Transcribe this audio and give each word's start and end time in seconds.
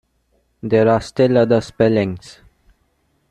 There 0.63 0.89
are 0.89 0.99
still 0.99 1.37
other 1.37 1.61
spellings. 1.61 2.39